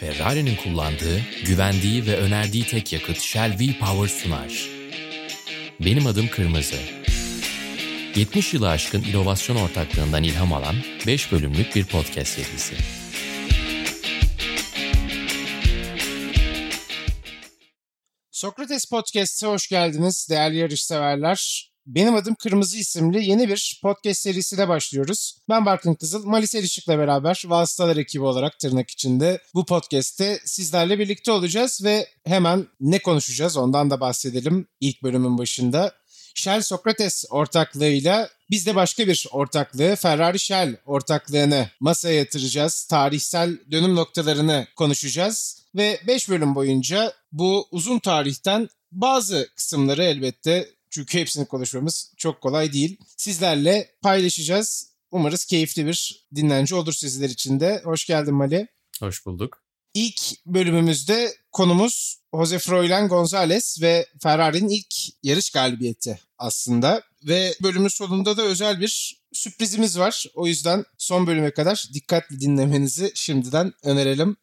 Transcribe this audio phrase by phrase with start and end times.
[0.00, 4.68] Ferrari'nin kullandığı, güvendiği ve önerdiği tek yakıt Shell V-Power sunar.
[5.80, 6.76] Benim adım Kırmızı.
[8.16, 12.74] 70 yılı aşkın inovasyon ortaklığından ilham alan 5 bölümlük bir podcast serisi.
[18.30, 21.73] Sokrates Podcast'a hoş geldiniz değerli yarışseverler.
[21.86, 25.38] Benim adım Kırmızı isimli yeni bir podcast serisine başlıyoruz.
[25.48, 31.32] Ben Barkın Kızıl, Malis Erişik'le beraber Vasıtalar ekibi olarak tırnak içinde bu podcast'te sizlerle birlikte
[31.32, 35.92] olacağız ve hemen ne konuşacağız ondan da bahsedelim ilk bölümün başında.
[36.34, 42.84] Shell Sokrates ortaklığıyla biz de başka bir ortaklığı Ferrari Shell ortaklığını masaya yatıracağız.
[42.84, 51.18] Tarihsel dönüm noktalarını konuşacağız ve 5 bölüm boyunca bu uzun tarihten bazı kısımları elbette çünkü
[51.18, 52.98] hepsini konuşmamız çok kolay değil.
[53.16, 54.94] Sizlerle paylaşacağız.
[55.10, 57.80] Umarız keyifli bir dinlence olur sizler için de.
[57.84, 58.68] Hoş geldin Mali.
[59.00, 59.62] Hoş bulduk.
[59.94, 67.02] İlk bölümümüzde konumuz Jose Froilan Gonzalez ve Ferrari'nin ilk yarış galibiyeti aslında.
[67.22, 70.26] Ve bölümün sonunda da özel bir sürprizimiz var.
[70.34, 74.36] O yüzden son bölüme kadar dikkatli dinlemenizi şimdiden önerelim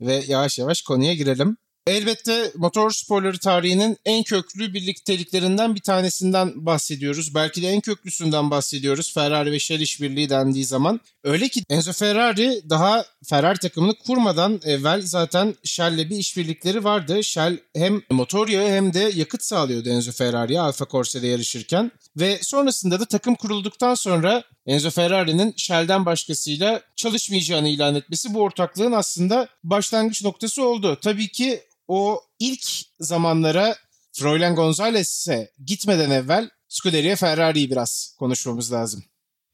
[0.00, 1.56] ve yavaş yavaş konuya girelim.
[1.86, 7.34] Elbette motor sporları tarihinin en köklü birlikteliklerinden bir tanesinden bahsediyoruz.
[7.34, 9.14] Belki de en köklüsünden bahsediyoruz.
[9.14, 11.00] Ferrari ve Shell işbirliği dendiği zaman.
[11.24, 17.24] Öyle ki Enzo Ferrari daha Ferrari takımını kurmadan evvel zaten Shell'le bir işbirlikleri vardı.
[17.24, 21.90] Shell hem motor yağı hem de yakıt sağlıyordu Enzo Ferrari'ye Alfa Corse'de yarışırken.
[22.16, 28.92] Ve sonrasında da takım kurulduktan sonra Enzo Ferrari'nin Shell'den başkasıyla çalışmayacağını ilan etmesi bu ortaklığın
[28.92, 30.98] aslında başlangıç noktası oldu.
[31.02, 32.64] Tabii ki o ilk
[33.00, 33.76] zamanlara
[34.12, 39.04] Froilan Gonzalez'e gitmeden evvel Scuderia Ferrari'yi biraz konuşmamız lazım.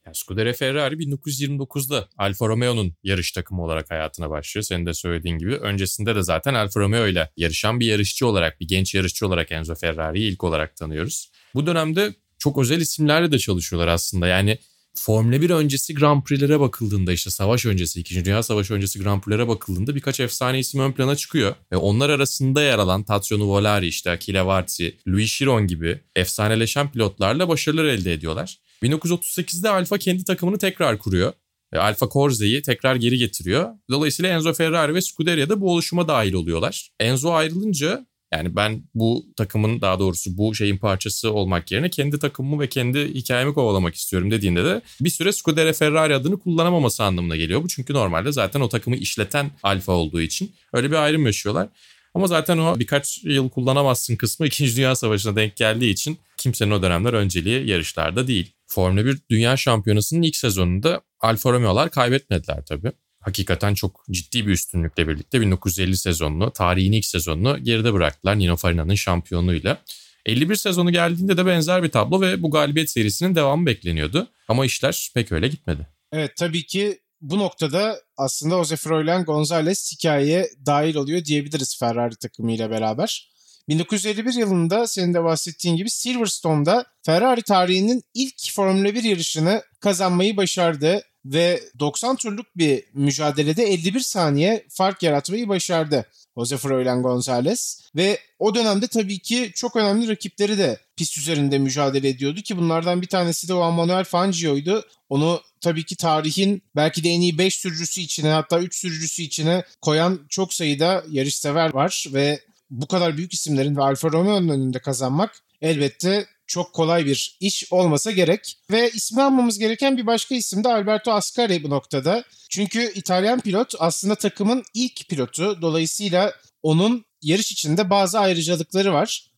[0.06, 4.64] Yani Scuderia Ferrari 1929'da Alfa Romeo'nun yarış takımı olarak hayatına başlıyor.
[4.64, 5.56] Senin de söylediğin gibi.
[5.56, 9.74] Öncesinde de zaten Alfa Romeo ile yarışan bir yarışçı olarak, bir genç yarışçı olarak Enzo
[9.74, 11.30] Ferrari'yi ilk olarak tanıyoruz.
[11.54, 14.26] Bu dönemde çok özel isimlerle de çalışıyorlar aslında.
[14.26, 14.58] Yani
[15.00, 18.24] Formula 1 öncesi Grand Prix'lere bakıldığında işte savaş öncesi, 2.
[18.24, 21.54] Dünya Savaşı öncesi Grand Prix'lere bakıldığında birkaç efsane isim ön plana çıkıyor.
[21.72, 27.48] Ve onlar arasında yer alan Tazio Nuvolari, işte Achille Varzi, Louis Chiron gibi efsaneleşen pilotlarla
[27.48, 28.58] başarılar elde ediyorlar.
[28.82, 31.32] 1938'de Alfa kendi takımını tekrar kuruyor.
[31.76, 33.68] Alfa Corse'yi tekrar geri getiriyor.
[33.90, 36.90] Dolayısıyla Enzo Ferrari ve Scuderia da bu oluşuma dahil oluyorlar.
[37.00, 42.62] Enzo ayrılınca yani ben bu takımın daha doğrusu bu şeyin parçası olmak yerine kendi takımımı
[42.62, 47.62] ve kendi hikayemi kovalamak istiyorum dediğinde de bir süre Scuderia Ferrari adını kullanamaması anlamına geliyor
[47.62, 47.68] bu.
[47.68, 51.68] Çünkü normalde zaten o takımı işleten Alfa olduğu için öyle bir ayrım yaşıyorlar.
[52.14, 54.76] Ama zaten o birkaç yıl kullanamazsın kısmı 2.
[54.76, 58.52] Dünya Savaşı'na denk geldiği için kimsenin o dönemler önceliği yarışlarda değil.
[58.66, 65.08] Formula 1 Dünya Şampiyonası'nın ilk sezonunda Alfa Romeo'lar kaybetmediler tabii hakikaten çok ciddi bir üstünlükle
[65.08, 69.78] birlikte 1950 sezonunu, tarihin ilk sezonunu geride bıraktılar Nino Farina'nın şampiyonluğuyla.
[70.26, 74.28] 51 sezonu geldiğinde de benzer bir tablo ve bu galibiyet serisinin devamı bekleniyordu.
[74.48, 75.86] Ama işler pek öyle gitmedi.
[76.12, 82.70] Evet tabii ki bu noktada aslında Jose Froilan Gonzalez hikayeye dahil oluyor diyebiliriz Ferrari takımıyla
[82.70, 83.30] beraber.
[83.70, 91.02] 1951 yılında senin de bahsettiğin gibi Silverstone'da Ferrari tarihinin ilk Formula 1 yarışını kazanmayı başardı
[91.24, 96.06] ve 90 turluk bir mücadelede 51 saniye fark yaratmayı başardı.
[96.36, 102.08] Jose Froilan Gonzalez ve o dönemde tabii ki çok önemli rakipleri de pist üzerinde mücadele
[102.08, 104.84] ediyordu ki bunlardan bir tanesi de Juan Manuel Fangio'ydu.
[105.08, 109.64] Onu tabii ki tarihin belki de en iyi 5 sürücüsü içine hatta 3 sürücüsü içine
[109.80, 115.42] koyan çok sayıda yarışsever var ve bu kadar büyük isimlerin ve Alfa Romeo'nun önünde kazanmak
[115.62, 118.58] elbette çok kolay bir iş olmasa gerek.
[118.70, 122.24] Ve ismi almamız gereken bir başka isim de Alberto Ascari bu noktada.
[122.48, 125.58] Çünkü İtalyan pilot aslında takımın ilk pilotu.
[125.62, 126.32] Dolayısıyla
[126.62, 129.29] onun yarış içinde bazı ayrıcalıkları var.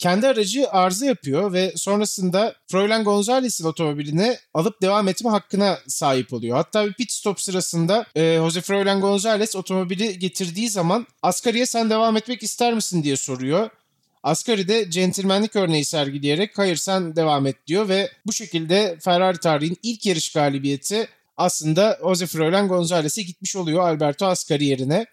[0.00, 6.56] Kendi aracı arıza yapıyor ve sonrasında Froilan Gonzalez'in otomobiline alıp devam etme hakkına sahip oluyor.
[6.56, 12.16] Hatta bir pit stop sırasında e, Jose Froilan Gonzalez otomobili getirdiği zaman Ascari'ye sen devam
[12.16, 13.70] etmek ister misin diye soruyor.
[14.22, 19.78] Asgari de centilmenlik örneği sergileyerek hayır sen devam et diyor ve bu şekilde Ferrari tarihinin
[19.82, 25.06] ilk yarış galibiyeti aslında Jose Froilan Gonzalez'e gitmiş oluyor Alberto Ascari yerine.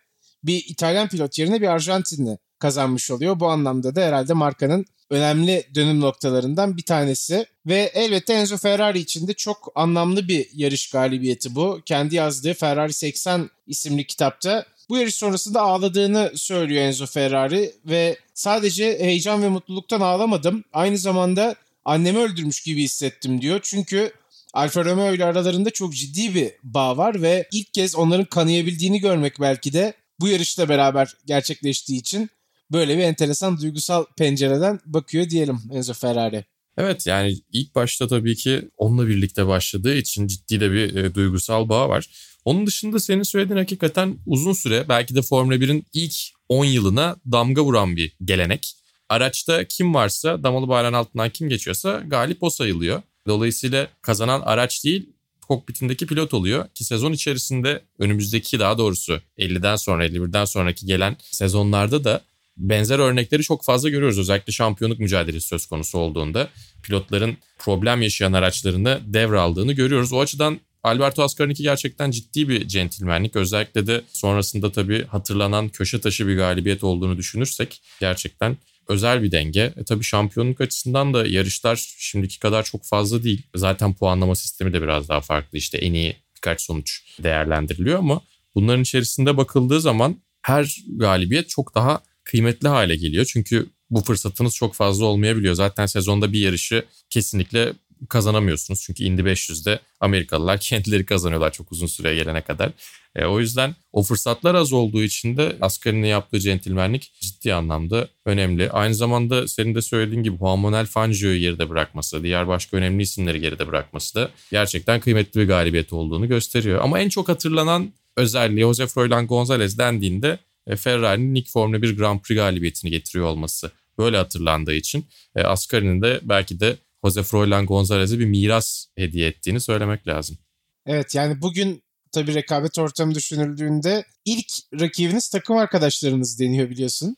[0.43, 3.39] Bir İtalyan pilot yerine bir Arjantinli kazanmış oluyor.
[3.39, 7.45] Bu anlamda da herhalde markanın önemli dönüm noktalarından bir tanesi.
[7.65, 11.81] Ve elbette Enzo Ferrari için de çok anlamlı bir yarış galibiyeti bu.
[11.85, 18.99] Kendi yazdığı Ferrari 80 isimli kitapta bu yarış sonrasında ağladığını söylüyor Enzo Ferrari ve sadece
[18.99, 20.63] heyecan ve mutluluktan ağlamadım.
[20.73, 21.55] Aynı zamanda
[21.85, 23.59] annemi öldürmüş gibi hissettim diyor.
[23.63, 24.11] Çünkü
[24.53, 29.41] Alfa Romeo ile aralarında çok ciddi bir bağ var ve ilk kez onların kanayabildiğini görmek
[29.41, 32.29] belki de bu yarışla beraber gerçekleştiği için
[32.71, 36.45] böyle bir enteresan duygusal pencereden bakıyor diyelim Enzo Ferrari.
[36.77, 41.69] Evet yani ilk başta tabii ki onunla birlikte başladığı için ciddi de bir e, duygusal
[41.69, 42.09] bağ var.
[42.45, 46.13] Onun dışında senin söylediğin hakikaten uzun süre belki de Formula 1'in ilk
[46.49, 48.73] 10 yılına damga vuran bir gelenek.
[49.09, 53.01] Araçta kim varsa damalı bayrağın altından kim geçiyorsa galip o sayılıyor.
[53.27, 55.09] Dolayısıyla kazanan araç değil
[55.47, 62.03] kokpitindeki pilot oluyor ki sezon içerisinde önümüzdeki daha doğrusu 50'den sonra 51'den sonraki gelen sezonlarda
[62.03, 62.21] da
[62.57, 64.19] benzer örnekleri çok fazla görüyoruz.
[64.19, 66.49] Özellikle şampiyonluk mücadelesi söz konusu olduğunda
[66.83, 70.13] pilotların problem yaşayan araçlarını devraldığını görüyoruz.
[70.13, 73.35] O açıdan Alberto Ascari'ninki gerçekten ciddi bir centilmenlik.
[73.35, 78.57] Özellikle de sonrasında tabii hatırlanan köşe taşı bir galibiyet olduğunu düşünürsek gerçekten
[78.87, 79.73] özel bir denge.
[79.77, 83.41] E tabii şampiyonluk açısından da yarışlar şimdiki kadar çok fazla değil.
[83.55, 85.57] Zaten puanlama sistemi de biraz daha farklı.
[85.57, 88.21] İşte en iyi birkaç sonuç değerlendiriliyor ama
[88.55, 93.25] bunların içerisinde bakıldığı zaman her galibiyet çok daha kıymetli hale geliyor.
[93.25, 95.53] Çünkü bu fırsatınız çok fazla olmayabiliyor.
[95.53, 97.73] Zaten sezonda bir yarışı kesinlikle
[98.09, 98.81] kazanamıyorsunuz.
[98.81, 102.71] Çünkü Indy 500'de Amerikalılar kendileri kazanıyorlar çok uzun süreye gelene kadar.
[103.15, 108.71] E, o yüzden o fırsatlar az olduğu için de Ascari'nin yaptığı centilmenlik ciddi anlamda önemli.
[108.71, 113.41] Aynı zamanda senin de söylediğin gibi Juan Manuel Fangio'yu geride bırakması, diğer başka önemli isimleri
[113.41, 116.81] geride bırakması da gerçekten kıymetli bir galibiyet olduğunu gösteriyor.
[116.81, 120.39] Ama en çok hatırlanan özelliği Jose Froilan Gonzalez dendiğinde
[120.75, 123.71] Ferrari'nin ilk Formula 1 Grand Prix galibiyetini getiriyor olması.
[123.97, 125.05] Böyle hatırlandığı için
[125.35, 130.37] e, Ascari'nin de belki de Jose Froilan Gonzalez'e bir miras hediye ettiğini söylemek lazım.
[130.85, 134.47] Evet yani bugün tabii rekabet ortamı düşünüldüğünde ilk
[134.79, 137.17] rakibiniz takım arkadaşlarınız deniyor biliyorsun.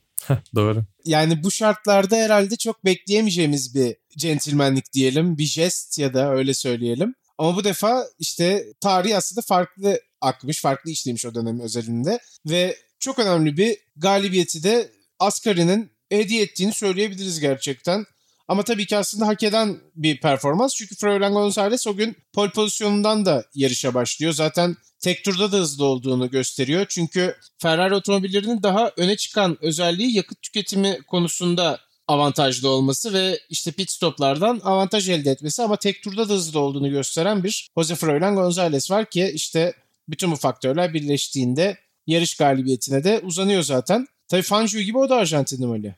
[0.54, 0.84] Doğru.
[1.04, 7.14] Yani bu şartlarda herhalde çok bekleyemeyeceğimiz bir centilmenlik diyelim, bir jest ya da öyle söyleyelim.
[7.38, 13.18] Ama bu defa işte tarih aslında farklı akmış, farklı işlemiş o dönem özelinde ve çok
[13.18, 18.06] önemli bir galibiyeti de Ascari'nin hediye ettiğini söyleyebiliriz gerçekten.
[18.48, 20.74] Ama tabii ki aslında hak eden bir performans.
[20.74, 24.32] Çünkü Froilan Gonzalez o gün pol pozisyonundan da yarışa başlıyor.
[24.32, 26.86] Zaten tek turda da hızlı olduğunu gösteriyor.
[26.88, 33.90] Çünkü Ferrari otomobillerinin daha öne çıkan özelliği yakıt tüketimi konusunda avantajlı olması ve işte pit
[33.90, 38.90] stoplardan avantaj elde etmesi ama tek turda da hızlı olduğunu gösteren bir Jose Froilan Gonzalez
[38.90, 39.74] var ki işte
[40.08, 41.76] bütün bu faktörler birleştiğinde
[42.10, 44.06] yarış galibiyetine de uzanıyor zaten.
[44.28, 45.96] Tabii Fangio gibi o da Arjantinli öyle.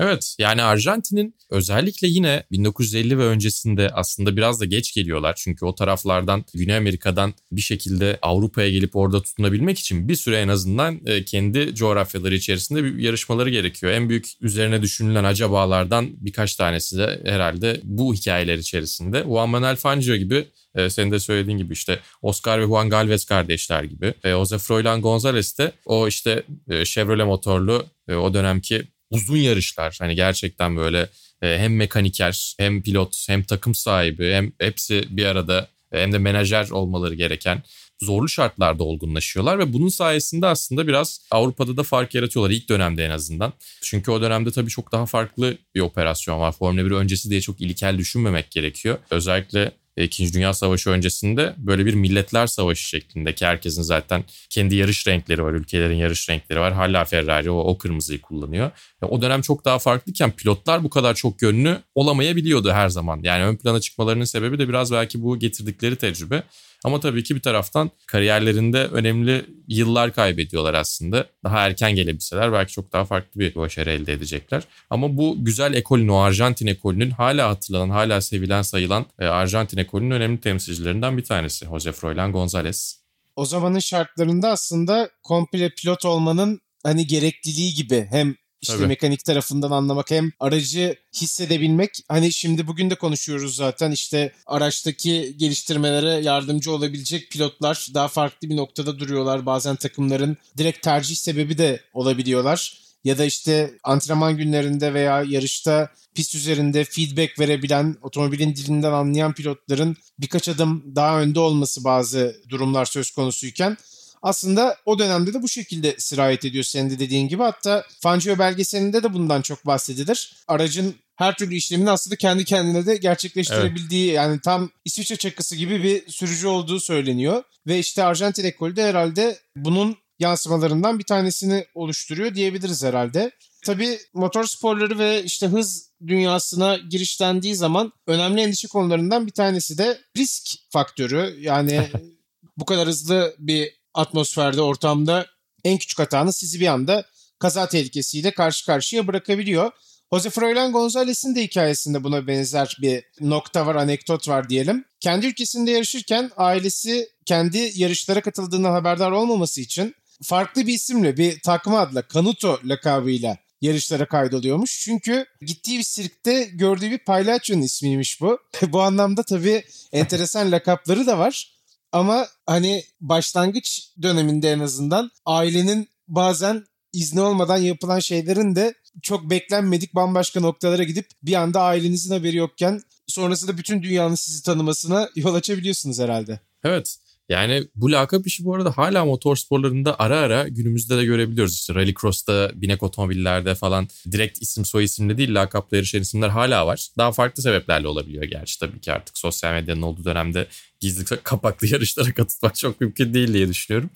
[0.00, 5.34] Evet yani Arjantin'in özellikle yine 1950 ve öncesinde aslında biraz da geç geliyorlar.
[5.36, 10.48] Çünkü o taraflardan Güney Amerika'dan bir şekilde Avrupa'ya gelip orada tutunabilmek için bir süre en
[10.48, 13.92] azından e, kendi coğrafyaları içerisinde bir yarışmaları gerekiyor.
[13.92, 19.22] En büyük üzerine düşünülen acabalardan birkaç tanesi de herhalde bu hikayeler içerisinde.
[19.22, 23.84] Juan Manuel Fangio gibi e, senin de söylediğin gibi işte Oscar ve Juan Galvez kardeşler
[23.84, 24.14] gibi.
[24.24, 29.96] E, Jose Froilan Gonzalez de o işte e, Chevrolet motorlu e, o dönemki uzun yarışlar
[30.00, 31.08] hani gerçekten böyle
[31.42, 36.18] e, hem mekaniker hem pilot hem takım sahibi hem hepsi bir arada e, hem de
[36.18, 37.62] menajer olmaları gereken
[38.02, 43.10] zorlu şartlarda olgunlaşıyorlar ve bunun sayesinde aslında biraz Avrupa'da da fark yaratıyorlar ilk dönemde en
[43.10, 43.52] azından.
[43.82, 46.52] Çünkü o dönemde tabii çok daha farklı bir operasyon var.
[46.52, 48.98] Formula 1 öncesi diye çok ilkel düşünmemek gerekiyor.
[49.10, 49.72] Özellikle
[50.04, 55.44] İkinci Dünya Savaşı öncesinde böyle bir milletler savaşı şeklinde ki herkesin zaten kendi yarış renkleri
[55.44, 56.72] var, ülkelerin yarış renkleri var.
[56.72, 58.70] Hala Ferrari o, o kırmızıyı kullanıyor.
[59.06, 63.20] O dönem çok daha farklıyken pilotlar bu kadar çok yönlü olamayabiliyordu her zaman.
[63.22, 66.42] Yani ön plana çıkmalarının sebebi de biraz belki bu getirdikleri tecrübe.
[66.84, 71.26] Ama tabii ki bir taraftan kariyerlerinde önemli yıllar kaybediyorlar aslında.
[71.44, 74.62] Daha erken gelebilseler belki çok daha farklı bir başarı elde edecekler.
[74.90, 80.10] Ama bu güzel ekolün, o Arjantin ekolünün hala hatırlanan, hala sevilen sayılan e, Arjantin ekolünün
[80.10, 81.66] önemli temsilcilerinden bir tanesi.
[81.66, 82.96] Jose Froilan González.
[83.36, 88.86] O zamanın şartlarında aslında komple pilot olmanın hani gerekliliği gibi hem işte Tabii.
[88.86, 91.90] mekanik tarafından anlamak hem aracı hissedebilmek.
[92.08, 98.56] Hani şimdi bugün de konuşuyoruz zaten işte araçtaki geliştirmelere yardımcı olabilecek pilotlar daha farklı bir
[98.56, 99.46] noktada duruyorlar.
[99.46, 102.80] Bazen takımların direkt tercih sebebi de olabiliyorlar.
[103.04, 109.96] Ya da işte antrenman günlerinde veya yarışta pist üzerinde feedback verebilen, otomobilin dilinden anlayan pilotların
[110.18, 113.76] birkaç adım daha önde olması bazı durumlar söz konusuyken
[114.22, 117.42] aslında o dönemde de bu şekilde sirayet ediyor senin de dediğin gibi.
[117.42, 120.36] Hatta Fangio belgeselinde de bundan çok bahsedilir.
[120.48, 124.16] Aracın her türlü işlemini aslında kendi kendine de gerçekleştirebildiği evet.
[124.16, 127.42] yani tam İsviçre çakısı gibi bir sürücü olduğu söyleniyor.
[127.66, 133.30] Ve işte Arjantin ekolü de herhalde bunun yansımalarından bir tanesini oluşturuyor diyebiliriz herhalde.
[133.66, 139.98] Tabii motor sporları ve işte hız dünyasına girişlendiği zaman önemli endişe konularından bir tanesi de
[140.16, 141.36] risk faktörü.
[141.40, 141.88] Yani
[142.56, 145.26] bu kadar hızlı bir atmosferde, ortamda
[145.64, 147.04] en küçük hatanız sizi bir anda
[147.38, 149.72] kaza tehlikesiyle karşı karşıya bırakabiliyor.
[150.12, 154.84] Jose Froilan Gonzalez'in de hikayesinde buna benzer bir nokta var, anekdot var diyelim.
[155.00, 161.78] Kendi ülkesinde yarışırken ailesi kendi yarışlara katıldığından haberdar olmaması için farklı bir isimle, bir takma
[161.78, 164.80] adla, Kanuto lakabıyla yarışlara kaydoluyormuş.
[164.80, 168.38] Çünkü gittiği bir sirkte gördüğü bir palyaçonun ismiymiş bu.
[168.68, 171.59] bu anlamda tabii enteresan lakapları da var.
[171.92, 179.94] Ama hani başlangıç döneminde en azından ailenin bazen izni olmadan yapılan şeylerin de çok beklenmedik
[179.94, 185.98] bambaşka noktalara gidip bir anda ailenizin haberi yokken sonrasında bütün dünyanın sizi tanımasına yol açabiliyorsunuz
[185.98, 186.40] herhalde.
[186.64, 186.96] Evet.
[187.30, 191.54] Yani bu lakap işi bu arada hala motor sporlarında ara ara günümüzde de görebiliyoruz.
[191.54, 196.88] İşte rallycross'ta, binek otomobillerde falan direkt isim soy isimle değil lakapla yarışan isimler hala var.
[196.98, 200.46] Daha farklı sebeplerle olabiliyor gerçi tabii ki artık sosyal medyanın olduğu dönemde
[200.80, 203.90] gizli kapaklı yarışlara katılmak çok mümkün değil diye düşünüyorum.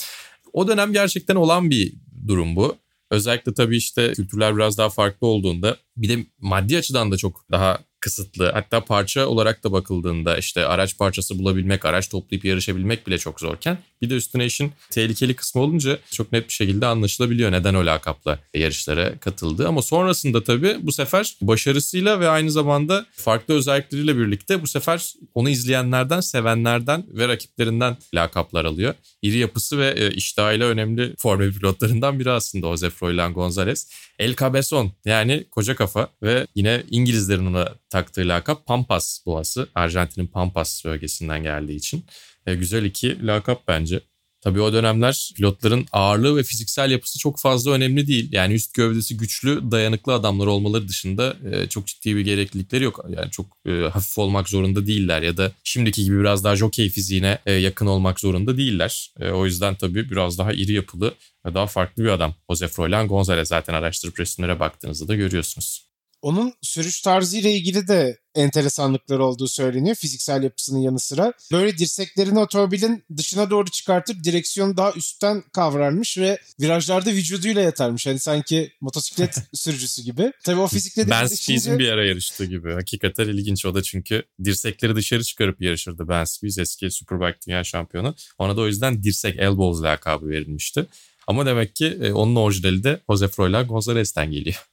[0.52, 1.92] O dönem gerçekten olan bir
[2.26, 2.76] durum bu.
[3.10, 7.78] Özellikle tabii işte kültürler biraz daha farklı olduğunda bir de maddi açıdan da çok daha
[8.04, 8.50] kısıtlı.
[8.52, 13.78] Hatta parça olarak da bakıldığında işte araç parçası bulabilmek, araç toplayıp yarışabilmek bile çok zorken
[14.04, 18.38] bir de üstüne işin tehlikeli kısmı olunca çok net bir şekilde anlaşılabiliyor neden o lakapla
[18.54, 19.68] yarışlara katıldı.
[19.68, 25.50] Ama sonrasında tabii bu sefer başarısıyla ve aynı zamanda farklı özellikleriyle birlikte bu sefer onu
[25.50, 28.94] izleyenlerden, sevenlerden ve rakiplerinden lakaplar alıyor.
[29.22, 33.90] İri yapısı ve e, iştahıyla önemli Formula pilotlarından biri aslında Jose Froilan Gonzalez.
[34.18, 39.68] El Cabezon yani koca kafa ve yine İngilizlerin ona taktığı lakap Pampas boğası.
[39.74, 42.04] Arjantin'in Pampas bölgesinden geldiği için.
[42.46, 44.00] E, güzel iki lakap bence.
[44.44, 48.28] Tabii o dönemler pilotların ağırlığı ve fiziksel yapısı çok fazla önemli değil.
[48.32, 53.04] Yani üst gövdesi güçlü, dayanıklı adamlar olmaları dışında e, çok ciddi bir gereklilikleri yok.
[53.08, 57.38] Yani çok e, hafif olmak zorunda değiller ya da şimdiki gibi biraz daha jockey fiziğine
[57.46, 59.12] e, yakın olmak zorunda değiller.
[59.20, 61.14] E, o yüzden tabii biraz daha iri yapılı
[61.46, 62.34] ve daha farklı bir adam.
[62.50, 65.93] Jose Froilan Gonzalez zaten araştırıp resimlere baktığınızda da görüyorsunuz.
[66.24, 71.32] Onun sürüş tarzı ile ilgili de enteresanlıkları olduğu söyleniyor fiziksel yapısının yanı sıra.
[71.52, 78.06] Böyle dirseklerini otomobilin dışına doğru çıkartıp direksiyonu daha üstten kavrarmış ve virajlarda vücuduyla yatarmış.
[78.06, 80.32] Hani sanki motosiklet sürücüsü gibi.
[80.44, 82.72] Tabii o fizikle de Ben Spies'in bir ara yarıştığı gibi.
[82.72, 88.14] Hakikaten ilginç o da çünkü dirsekleri dışarı çıkarıp yarışırdı Ben Spies eski Superbike Dünya Şampiyonu.
[88.38, 90.86] Ona da o yüzden dirsek elbows lakabı verilmişti.
[91.26, 94.66] Ama demek ki e, onun orijinali de Jose Froilan Gonzalez'ten geliyor.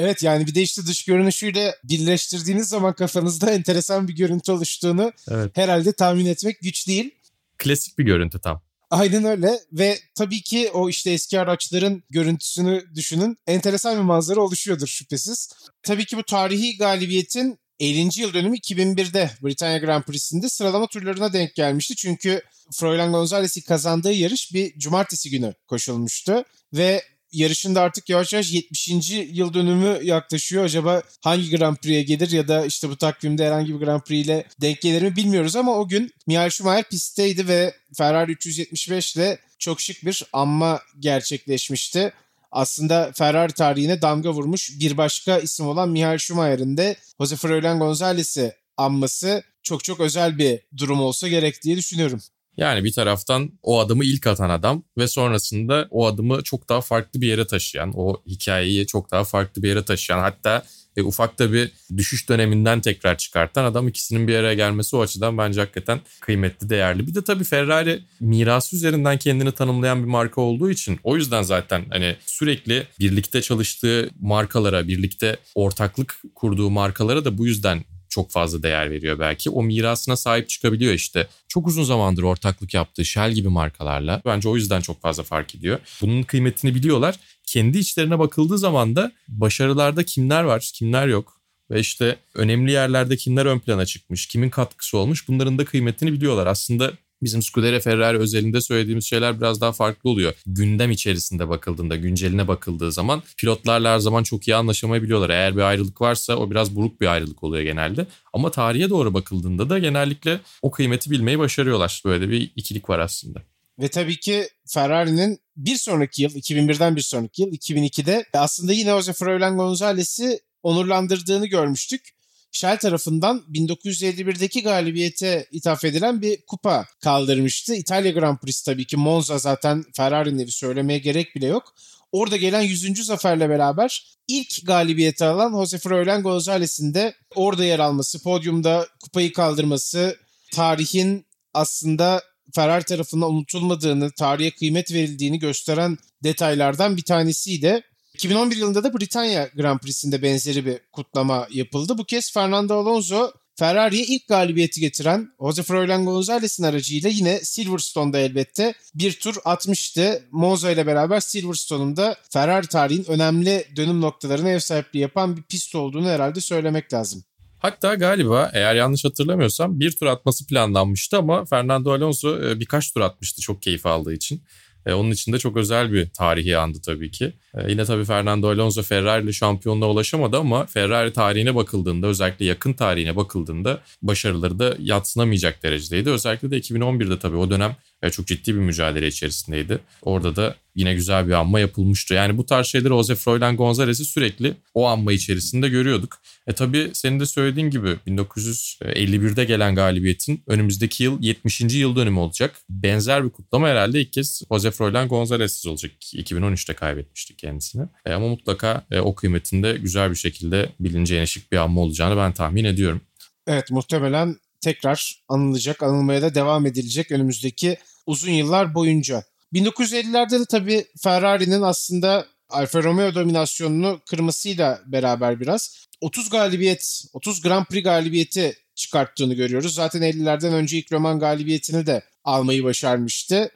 [0.00, 5.56] Evet yani bir de işte dış görünüşüyle birleştirdiğiniz zaman kafanızda enteresan bir görüntü oluştuğunu evet.
[5.56, 7.14] herhalde tahmin etmek güç değil.
[7.58, 8.62] Klasik bir görüntü tam.
[8.90, 13.38] Aynen öyle ve tabii ki o işte eski araçların görüntüsünü düşünün.
[13.46, 15.52] Enteresan bir manzara oluşuyordur şüphesiz.
[15.82, 18.20] Tabii ki bu tarihi galibiyetin 50.
[18.20, 21.96] yıl dönümü 2001'de Britanya Grand Prix'sinde sıralama turlarına denk gelmişti.
[21.96, 22.42] Çünkü
[22.72, 26.44] Froilan Gonzalez'i kazandığı yarış bir cumartesi günü koşulmuştu.
[26.72, 28.88] Ve yarışında artık yavaş yavaş 70.
[29.32, 30.64] yıl dönümü yaklaşıyor.
[30.64, 34.44] Acaba hangi Grand Prix'e gelir ya da işte bu takvimde herhangi bir Grand Prix ile
[34.60, 39.80] denk gelir mi bilmiyoruz ama o gün Michael Schumacher pistteydi ve Ferrari 375 ile çok
[39.80, 42.12] şık bir anma gerçekleşmişti.
[42.52, 48.52] Aslında Ferrari tarihine damga vurmuş bir başka isim olan Michael Schumacher'in de Jose Froilan Gonzalez'i
[48.76, 52.20] anması çok çok özel bir durum olsa gerek diye düşünüyorum.
[52.56, 57.20] Yani bir taraftan o adımı ilk atan adam ve sonrasında o adımı çok daha farklı
[57.20, 60.64] bir yere taşıyan, o hikayeyi çok daha farklı bir yere taşıyan hatta
[60.96, 65.38] e, ufak da bir düşüş döneminden tekrar çıkartan adam ikisinin bir araya gelmesi o açıdan
[65.38, 67.06] bence hakikaten kıymetli, değerli.
[67.06, 71.84] Bir de tabii Ferrari mirası üzerinden kendini tanımlayan bir marka olduğu için o yüzden zaten
[71.90, 78.90] hani sürekli birlikte çalıştığı markalara, birlikte ortaklık kurduğu markalara da bu yüzden çok fazla değer
[78.90, 79.50] veriyor belki.
[79.50, 81.28] O mirasına sahip çıkabiliyor işte.
[81.48, 84.22] Çok uzun zamandır ortaklık yaptığı Shell gibi markalarla.
[84.24, 85.78] Bence o yüzden çok fazla fark ediyor.
[86.02, 87.16] Bunun kıymetini biliyorlar.
[87.46, 91.40] Kendi içlerine bakıldığı zaman da başarılarda kimler var, kimler yok
[91.70, 96.46] ve işte önemli yerlerde kimler ön plana çıkmış, kimin katkısı olmuş bunların da kıymetini biliyorlar.
[96.46, 100.34] Aslında Bizim Scuderia Ferrari özelinde söylediğimiz şeyler biraz daha farklı oluyor.
[100.46, 105.30] Gündem içerisinde bakıldığında, günceline bakıldığı zaman pilotlarla her zaman çok iyi anlaşamayabiliyorlar.
[105.30, 108.06] Eğer bir ayrılık varsa o biraz buruk bir ayrılık oluyor genelde.
[108.32, 112.02] Ama tarihe doğru bakıldığında da genellikle o kıymeti bilmeyi başarıyorlar.
[112.04, 113.42] Böyle bir ikilik var aslında.
[113.78, 119.12] Ve tabii ki Ferrari'nin bir sonraki yıl, 2001'den bir sonraki yıl, 2002'de aslında yine Jose
[119.12, 122.19] Froilan Gonzalez'i onurlandırdığını görmüştük.
[122.52, 127.74] Shell tarafından 1951'deki galibiyete ithaf edilen bir kupa kaldırmıştı.
[127.74, 131.74] İtalya Grand Prix tabii ki Monza zaten Ferrari'nin evi söylemeye gerek bile yok.
[132.12, 133.06] Orada gelen 100.
[133.06, 140.16] zaferle beraber ilk galibiyeti alan Jose Froilan Gonzalez'in de orada yer alması, podyumda kupayı kaldırması,
[140.52, 142.22] tarihin aslında
[142.54, 147.82] Ferrari tarafından unutulmadığını, tarihe kıymet verildiğini gösteren detaylardan bir tanesiydi.
[148.14, 151.98] 2011 yılında da Britanya Grand Prix'sinde benzeri bir kutlama yapıldı.
[151.98, 158.74] Bu kez Fernando Alonso Ferrari'ye ilk galibiyeti getiren Jose Froilan Gonzalez'in aracıyla yine Silverstone'da elbette
[158.94, 160.22] bir tur atmıştı.
[160.30, 165.74] Monza ile beraber Silverstone'un da Ferrari tarihin önemli dönüm noktalarına ev sahipliği yapan bir pist
[165.74, 167.24] olduğunu herhalde söylemek lazım.
[167.58, 173.00] Hatta galiba eğer yanlış hatırlamıyorsam bir tur atması planlanmıştı ama Fernando Alonso e, birkaç tur
[173.00, 174.42] atmıştı çok keyif aldığı için.
[174.86, 177.32] E, onun için de çok özel bir tarihi andı tabii ki.
[177.54, 182.72] E, yine tabii Fernando Alonso Ferrari ile şampiyonluğa ulaşamadı ama Ferrari tarihine bakıldığında özellikle yakın
[182.72, 186.10] tarihine bakıldığında başarıları da yatsınamayacak derecedeydi.
[186.10, 189.78] Özellikle de 2011'de tabii o dönem e, çok ciddi bir mücadele içerisindeydi.
[190.02, 192.14] Orada da yine güzel bir anma yapılmıştı.
[192.14, 196.20] Yani bu tarz şeyleri Jose Froilan Gonzalez'i sürekli o anma içerisinde görüyorduk.
[196.46, 201.60] E tabii senin de söylediğin gibi 1951'de gelen galibiyetin önümüzdeki yıl 70.
[201.60, 202.56] yıl dönümü olacak.
[202.68, 205.92] Benzer bir kutlama herhalde ilk kez Jose Froilan Gonzalez'siz olacak.
[206.02, 207.86] 2013'te kaybetmiştik kendisini.
[208.06, 212.32] E ama mutlaka e, o kıymetinde güzel bir şekilde bilineceğine şık bir anma olacağını ben
[212.32, 213.00] tahmin ediyorum.
[213.46, 219.22] Evet muhtemelen tekrar anılacak, anılmaya da devam edilecek önümüzdeki uzun yıllar boyunca.
[219.54, 227.64] 1950'lerde de tabii Ferrari'nin aslında Alfa Romeo dominasyonunu kırmasıyla beraber biraz 30 galibiyet, 30 Grand
[227.64, 229.74] Prix galibiyeti çıkarttığını görüyoruz.
[229.74, 233.50] Zaten 50'lerden önce ilk Roman galibiyetini de almayı başarmıştı.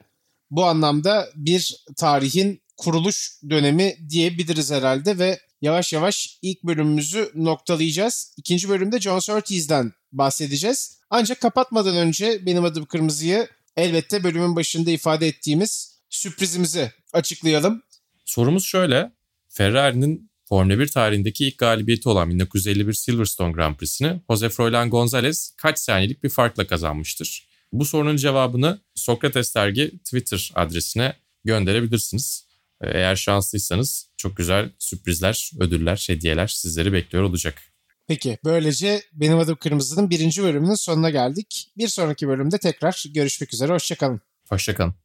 [0.51, 8.33] Bu anlamda bir tarihin kuruluş dönemi diyebiliriz herhalde ve yavaş yavaş ilk bölümümüzü noktalayacağız.
[8.37, 10.99] İkinci bölümde John Surtees'den bahsedeceğiz.
[11.09, 13.47] Ancak kapatmadan önce benim adım Kırmızı'yı
[13.77, 17.83] elbette bölümün başında ifade ettiğimiz sürprizimizi açıklayalım.
[18.25, 19.11] Sorumuz şöyle.
[19.49, 25.79] Ferrari'nin Formula 1 tarihindeki ilk galibiyeti olan 1951 Silverstone Grand Prix'sini Jose Froilan Gonzalez kaç
[25.79, 27.47] saniyelik bir farkla kazanmıştır?
[27.73, 32.45] Bu sorunun cevabını Sokrates Dergi Twitter adresine gönderebilirsiniz.
[32.81, 37.61] Eğer şanslıysanız çok güzel sürprizler, ödüller, hediyeler sizleri bekliyor olacak.
[38.07, 41.71] Peki böylece Benim Adım Kırmızı'nın birinci bölümünün sonuna geldik.
[41.77, 43.73] Bir sonraki bölümde tekrar görüşmek üzere.
[43.73, 44.21] Hoşçakalın.
[44.49, 45.04] Hoşçakalın.